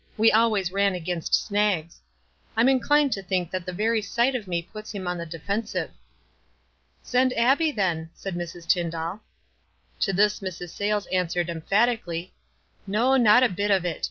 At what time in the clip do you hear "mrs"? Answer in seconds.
8.33-8.67, 10.39-10.69